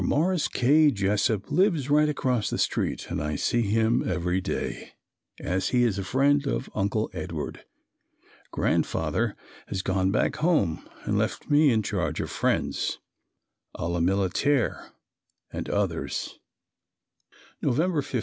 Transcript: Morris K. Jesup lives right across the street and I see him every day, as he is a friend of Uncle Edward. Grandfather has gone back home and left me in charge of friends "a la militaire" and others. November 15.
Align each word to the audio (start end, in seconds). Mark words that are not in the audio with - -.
Morris 0.03 0.47
K. 0.47 0.89
Jesup 0.91 1.51
lives 1.51 1.87
right 1.91 2.09
across 2.09 2.49
the 2.49 2.57
street 2.57 3.11
and 3.11 3.21
I 3.21 3.35
see 3.35 3.61
him 3.61 4.01
every 4.09 4.41
day, 4.41 4.93
as 5.39 5.69
he 5.69 5.83
is 5.83 5.99
a 5.99 6.03
friend 6.03 6.47
of 6.47 6.71
Uncle 6.73 7.11
Edward. 7.13 7.63
Grandfather 8.49 9.35
has 9.67 9.83
gone 9.83 10.09
back 10.09 10.37
home 10.37 10.89
and 11.03 11.19
left 11.19 11.51
me 11.51 11.71
in 11.71 11.83
charge 11.83 12.19
of 12.19 12.31
friends 12.31 12.97
"a 13.75 13.87
la 13.87 13.99
militaire" 13.99 14.87
and 15.53 15.69
others. 15.69 16.39
November 17.61 18.01
15. 18.01 18.19